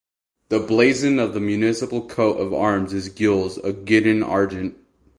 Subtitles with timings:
[0.49, 4.75] The blazon of the municipal coat of arms is Gules a Guidon Argent.